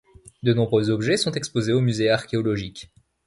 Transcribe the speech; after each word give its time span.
De 0.41 0.55
nombreux 0.55 0.89
objets 0.89 1.15
sont 1.15 1.33
exposés 1.33 1.73
au 1.73 1.79
musée 1.79 2.09
archéologique. 2.09 2.89